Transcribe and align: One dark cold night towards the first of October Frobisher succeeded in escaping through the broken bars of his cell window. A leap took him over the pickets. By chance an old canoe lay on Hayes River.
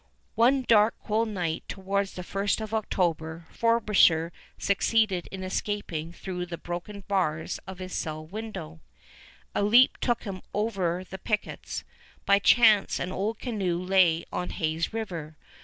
One 0.33 0.63
dark 0.67 0.95
cold 1.05 1.27
night 1.29 1.63
towards 1.67 2.13
the 2.13 2.23
first 2.23 2.59
of 2.59 2.73
October 2.73 3.45
Frobisher 3.51 4.31
succeeded 4.57 5.27
in 5.31 5.43
escaping 5.43 6.11
through 6.11 6.47
the 6.47 6.57
broken 6.57 7.01
bars 7.01 7.59
of 7.67 7.77
his 7.77 7.93
cell 7.93 8.25
window. 8.25 8.79
A 9.53 9.61
leap 9.61 9.97
took 9.97 10.23
him 10.23 10.41
over 10.55 11.03
the 11.03 11.19
pickets. 11.19 11.83
By 12.25 12.39
chance 12.39 12.99
an 12.99 13.11
old 13.11 13.37
canoe 13.37 13.77
lay 13.79 14.25
on 14.33 14.49
Hayes 14.49 14.91
River. 14.91 15.37